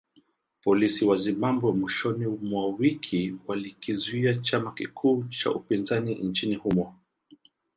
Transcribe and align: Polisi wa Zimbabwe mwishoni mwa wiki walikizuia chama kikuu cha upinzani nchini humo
Polisi 0.63 1.01
wa 1.09 1.15
Zimbabwe 1.25 1.71
mwishoni 1.73 2.25
mwa 2.49 2.67
wiki 2.67 3.35
walikizuia 3.47 4.33
chama 4.35 4.71
kikuu 4.73 5.23
cha 5.23 5.51
upinzani 5.51 6.15
nchini 6.15 6.55
humo 6.55 6.95